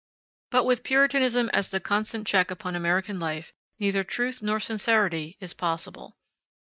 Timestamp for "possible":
5.53-6.17